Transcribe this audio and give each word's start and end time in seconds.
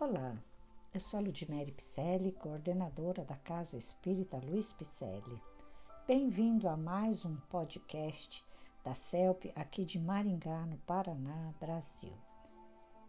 Olá, 0.00 0.34
eu 0.94 0.98
sou 0.98 1.20
a 1.20 1.22
Ludmere 1.22 1.72
Picelli, 1.72 2.32
coordenadora 2.32 3.22
da 3.22 3.36
Casa 3.36 3.76
Espírita 3.76 4.38
Luiz 4.38 4.72
Picelli. 4.72 5.38
Bem-vindo 6.06 6.70
a 6.70 6.74
mais 6.74 7.26
um 7.26 7.36
podcast 7.50 8.42
da 8.82 8.94
CELP 8.94 9.52
aqui 9.54 9.84
de 9.84 10.00
Maringá, 10.00 10.64
no 10.64 10.78
Paraná, 10.78 11.52
Brasil. 11.60 12.14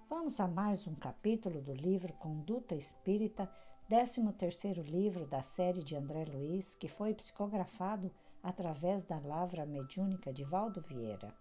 Vamos 0.10 0.38
a 0.42 0.50
mais 0.50 0.86
um 0.86 0.94
capítulo 0.94 1.62
do 1.62 1.74
livro 1.74 2.12
Conduta 2.16 2.76
Espírita, 2.76 3.50
13º 3.90 4.84
livro 4.84 5.26
da 5.26 5.42
série 5.42 5.86
de 5.86 5.96
André 5.96 6.26
Luiz, 6.26 6.76
que 6.76 6.90
foi 6.90 7.14
psicografado 7.14 8.12
através 8.44 9.06
da 9.06 9.18
lavra 9.18 9.66
mediúnica 9.66 10.34
de 10.34 10.44
Valdo 10.44 10.82
Vieira. 10.82 11.34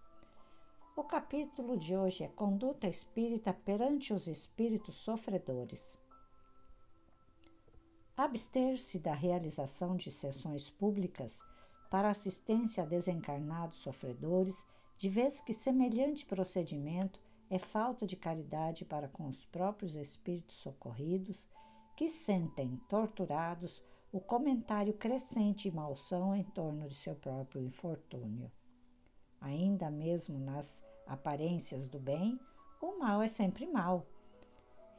O 1.01 1.03
capítulo 1.03 1.79
de 1.79 1.97
hoje 1.97 2.23
é 2.23 2.27
Conduta 2.27 2.87
Espírita 2.87 3.51
perante 3.51 4.13
os 4.13 4.27
espíritos 4.27 4.93
sofredores. 4.97 5.99
Abster-se 8.15 8.99
da 8.99 9.11
realização 9.11 9.95
de 9.95 10.11
sessões 10.11 10.69
públicas 10.69 11.39
para 11.89 12.11
assistência 12.11 12.83
a 12.83 12.85
desencarnados 12.85 13.79
sofredores, 13.79 14.63
de 14.95 15.09
vez 15.09 15.41
que 15.41 15.55
semelhante 15.55 16.23
procedimento 16.23 17.19
é 17.49 17.57
falta 17.57 18.05
de 18.05 18.15
caridade 18.15 18.85
para 18.85 19.07
com 19.07 19.27
os 19.27 19.43
próprios 19.43 19.95
espíritos 19.95 20.57
socorridos, 20.57 21.49
que 21.97 22.07
sentem 22.07 22.79
torturados 22.87 23.83
o 24.11 24.19
comentário 24.19 24.93
crescente 24.93 25.67
e 25.67 25.71
malsão 25.71 26.35
em 26.35 26.43
torno 26.43 26.87
de 26.87 26.93
seu 26.93 27.15
próprio 27.15 27.59
infortúnio. 27.59 28.51
Ainda 29.41 29.89
mesmo 29.89 30.37
nas 30.37 30.90
aparências 31.05 31.87
do 31.87 31.99
bem, 31.99 32.39
o 32.81 32.97
mal 32.97 33.21
é 33.21 33.27
sempre 33.27 33.65
mal. 33.67 34.05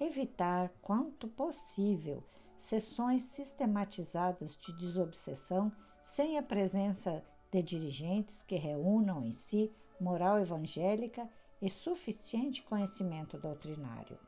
Evitar, 0.01 0.73
quanto 0.80 1.29
possível, 1.29 2.23
sessões 2.59 3.23
sistematizadas 3.23 4.57
de 4.57 4.73
desobsessão 4.76 5.73
sem 6.02 6.38
a 6.38 6.43
presença 6.43 7.24
de 7.51 7.63
dirigentes 7.63 8.43
que 8.43 8.57
reúnam 8.57 9.23
em 9.24 9.32
si 9.32 9.73
moral 10.01 10.38
evangélica 10.38 11.29
e 11.60 11.71
suficiente 11.71 12.63
conhecimento 12.63 13.38
doutrinário. 13.38 14.19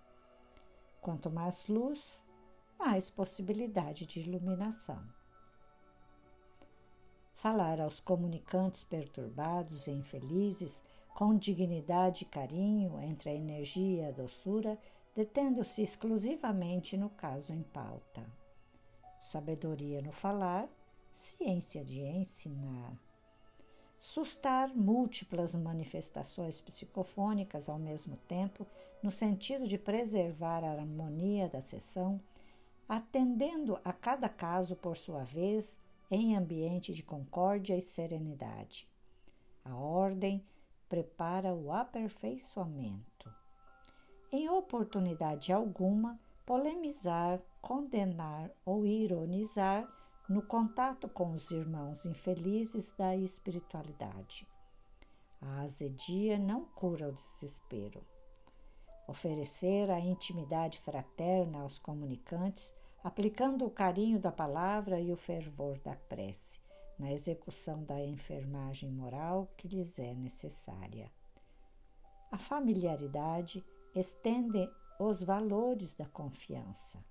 Quanto 1.01 1.31
mais 1.31 1.67
luz, 1.67 2.23
mais 2.79 3.11
possibilidade 3.11 4.07
de 4.07 4.21
iluminação 4.21 5.03
falar 7.45 7.79
aos 7.79 8.01
comunicantes 8.01 8.85
perturbados 8.85 9.87
e 9.87 9.91
infelizes 9.91 10.83
com 11.15 11.37
dignidade 11.37 12.25
e 12.25 12.27
carinho 12.27 13.01
entre 13.01 13.31
a 13.31 13.35
energia 13.35 14.03
e 14.03 14.09
a 14.09 14.11
doçura, 14.11 14.77
detendo-se 15.15 15.81
exclusivamente 15.81 16.97
no 16.97 17.09
caso 17.09 17.53
em 17.53 17.63
pauta. 17.63 18.27
Sabedoria 19.23 20.03
no 20.03 20.11
falar, 20.11 20.69
ciência 21.15 21.85
de 21.85 22.01
ensinar. 22.01 22.99
Sustar 24.01 24.77
múltiplas 24.77 25.55
manifestações 25.55 26.61
psicofônicas 26.61 27.69
ao 27.69 27.79
mesmo 27.79 28.17
tempo, 28.29 28.67
no 29.01 29.11
sentido 29.11 29.69
de 29.69 29.79
preservar 29.79 30.65
a 30.65 30.73
harmonia 30.73 31.49
da 31.49 31.63
sessão, 31.63 32.21
atendendo 32.89 33.79
a 33.85 33.93
cada 33.93 34.29
caso 34.29 34.75
por 34.75 34.97
sua 34.97 35.23
vez 35.23 35.79
em 36.11 36.37
ambiente 36.37 36.93
de 36.93 37.03
concórdia 37.05 37.77
e 37.77 37.81
serenidade. 37.81 38.89
A 39.65 39.75
ordem 39.75 40.45
prepara 40.89 41.55
o 41.55 41.73
aperfeiçoamento. 41.73 43.33
Em 44.31 44.49
oportunidade 44.49 45.53
alguma, 45.53 46.19
polemizar, 46.45 47.41
condenar 47.61 48.51
ou 48.65 48.87
ironizar 48.87 49.89
no 50.29 50.43
contato 50.43 51.09
com 51.09 51.33
os 51.33 51.51
irmãos 51.51 52.05
infelizes 52.05 52.93
da 52.93 53.15
espiritualidade. 53.17 54.47
A 55.41 55.61
azedia 55.61 56.39
não 56.39 56.65
cura 56.65 57.09
o 57.09 57.13
desespero. 57.13 58.03
Oferecer 59.07 59.91
a 59.91 60.01
intimidade 60.01 60.81
fraterna 60.81 61.61
aos 61.61 61.79
comunicantes 61.79 62.75
aplicando 63.05 63.67
o 63.67 63.71
carinho 63.71 64.19
da 64.19 64.33
palavra 64.33 64.99
e 64.99 65.13
o 65.13 65.17
fervor 65.17 65.79
da 65.81 65.95
prece 65.95 66.64
na 66.99 67.13
execução 67.13 67.85
da 67.85 68.01
enfermagem 68.01 68.91
moral 68.91 69.49
que 69.57 69.69
lhes 69.69 69.99
é 69.99 70.15
necessária. 70.15 71.11
A 72.31 72.39
familiaridade 72.39 73.65
estende 73.95 74.69
os 74.99 75.23
valores 75.23 75.95
da 75.95 76.07
confiança. 76.07 77.05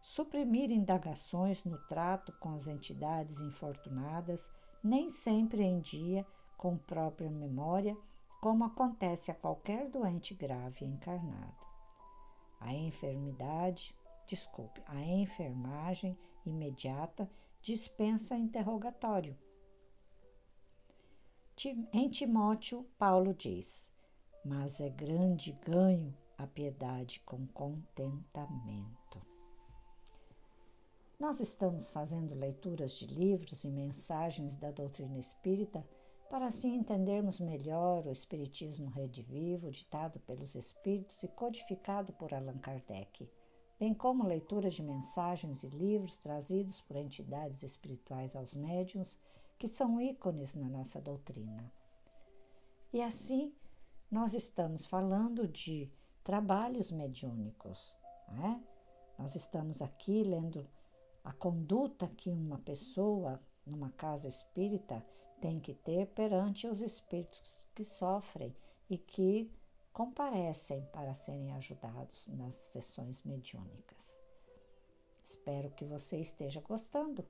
Suprimir 0.00 0.70
indagações 0.70 1.64
no 1.64 1.78
trato 1.86 2.32
com 2.34 2.54
as 2.54 2.66
entidades 2.66 3.40
infortunadas, 3.40 4.50
nem 4.82 5.08
sempre 5.08 5.62
em 5.62 5.80
dia 5.80 6.26
com 6.56 6.76
própria 6.76 7.30
memória, 7.30 7.96
como 8.40 8.64
acontece 8.64 9.30
a 9.30 9.34
qualquer 9.34 9.88
doente 9.88 10.34
grave 10.34 10.84
encarnado. 10.84 11.64
A 12.60 12.72
enfermidade, 12.72 13.94
desculpe, 14.26 14.82
a 14.86 15.00
enfermagem 15.00 16.16
imediata 16.44 17.30
dispensa 17.64 18.36
interrogatório. 18.36 19.34
Em 21.94 22.08
Timóteo, 22.08 22.84
Paulo 22.98 23.32
diz: 23.32 23.90
Mas 24.44 24.80
é 24.80 24.90
grande 24.90 25.52
ganho 25.64 26.14
a 26.36 26.46
piedade 26.46 27.20
com 27.20 27.46
contentamento. 27.46 29.26
Nós 31.18 31.40
estamos 31.40 31.88
fazendo 31.88 32.34
leituras 32.34 32.98
de 32.98 33.06
livros 33.06 33.64
e 33.64 33.70
mensagens 33.70 34.56
da 34.56 34.70
doutrina 34.70 35.16
espírita 35.16 35.88
para 36.28 36.46
assim 36.46 36.74
entendermos 36.74 37.40
melhor 37.40 38.06
o 38.06 38.12
Espiritismo 38.12 38.90
redivivo, 38.90 39.70
ditado 39.70 40.20
pelos 40.20 40.54
Espíritos 40.54 41.22
e 41.22 41.28
codificado 41.28 42.12
por 42.12 42.34
Allan 42.34 42.58
Kardec 42.58 43.26
bem 43.78 43.92
como 43.92 44.26
leitura 44.26 44.70
de 44.70 44.82
mensagens 44.82 45.62
e 45.62 45.68
livros 45.68 46.16
trazidos 46.16 46.80
por 46.82 46.96
entidades 46.96 47.62
espirituais 47.62 48.36
aos 48.36 48.54
médiuns, 48.54 49.18
que 49.58 49.68
são 49.68 50.00
ícones 50.00 50.54
na 50.54 50.68
nossa 50.68 51.00
doutrina. 51.00 51.72
E 52.92 53.02
assim, 53.02 53.52
nós 54.10 54.34
estamos 54.34 54.86
falando 54.86 55.48
de 55.48 55.90
trabalhos 56.22 56.90
mediúnicos. 56.92 57.96
Né? 58.28 58.62
Nós 59.18 59.34
estamos 59.34 59.82
aqui 59.82 60.22
lendo 60.22 60.66
a 61.22 61.32
conduta 61.32 62.08
que 62.08 62.30
uma 62.30 62.58
pessoa 62.58 63.40
numa 63.66 63.90
casa 63.90 64.28
espírita 64.28 65.04
tem 65.40 65.58
que 65.58 65.74
ter 65.74 66.06
perante 66.08 66.66
os 66.66 66.80
espíritos 66.80 67.68
que 67.74 67.84
sofrem 67.84 68.54
e 68.88 68.96
que 68.96 69.50
comparecem 69.94 70.84
para 70.92 71.14
serem 71.14 71.52
ajudados 71.52 72.26
nas 72.26 72.56
sessões 72.56 73.22
mediúnicas. 73.22 74.18
Espero 75.24 75.70
que 75.70 75.84
você 75.84 76.18
esteja 76.18 76.60
gostando 76.60 77.24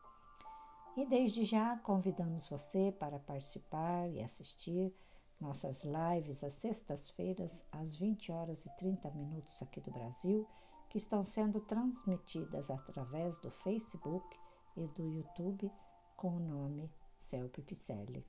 E 0.97 1.07
desde 1.07 1.45
já 1.45 1.79
convidamos 1.79 2.51
você 2.51 2.93
para 2.93 3.19
participar 3.19 4.07
e 4.11 4.21
assistir 4.21 4.95
nossas 5.41 5.83
lives 5.85 6.45
às 6.45 6.53
sextas-feiras, 6.53 7.65
às 7.73 7.97
20 7.97 8.31
horas 8.33 8.67
e 8.67 8.77
30 8.77 9.11
minutos 9.13 9.63
aqui 9.63 9.81
do 9.81 9.91
Brasil, 9.91 10.47
que 10.91 10.99
estão 10.99 11.25
sendo 11.25 11.59
transmitidas 11.61 12.71
através 12.71 13.39
do 13.39 13.51
Facebook 13.51 14.39
e 14.77 14.87
do 14.89 15.09
YouTube 15.09 15.73
com 16.17 16.37
o 16.37 16.41
nome 16.41 16.93
Celpe 17.19 17.63
Picelli. 17.63 18.27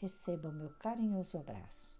Receba 0.00 0.48
o 0.48 0.52
meu 0.52 0.70
carinhoso 0.78 1.38
abraço 1.38 1.99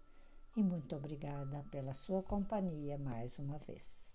e 0.55 0.63
muito 0.63 0.95
obrigada 0.95 1.63
pela 1.71 1.93
sua 1.93 2.21
companhia 2.21 2.97
mais 2.97 3.39
uma 3.39 3.57
vez. 3.59 4.10